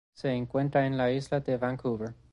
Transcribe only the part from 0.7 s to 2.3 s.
en la Isla de Vancouver.